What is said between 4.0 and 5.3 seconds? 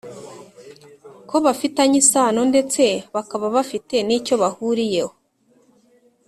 nicyo bahuriyeho